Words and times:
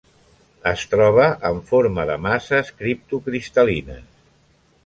Es 0.71 0.85
troba 0.93 1.27
en 1.51 1.59
forma 1.69 2.07
de 2.11 2.17
masses 2.25 2.75
criptocristal·lines. 2.81 4.09